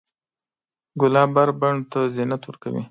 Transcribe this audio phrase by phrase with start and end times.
[0.99, 2.79] ګلاب هر بڼ ته زینت ورکوي.